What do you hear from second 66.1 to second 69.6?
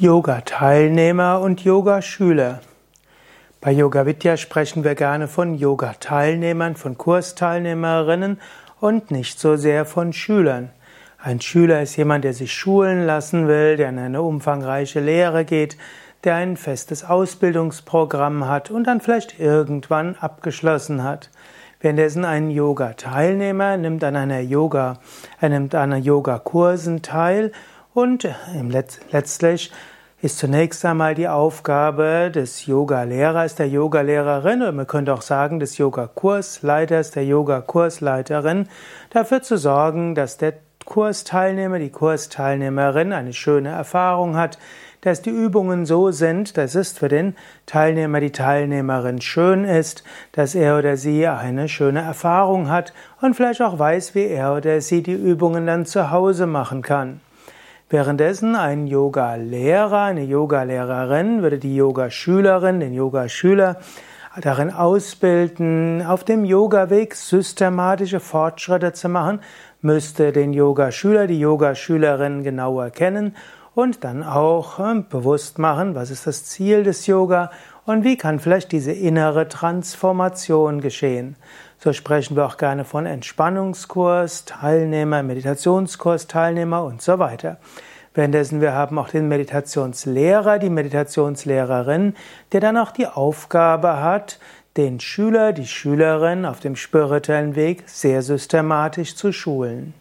dem Yoga-Weg systematische Fortschritte zu machen,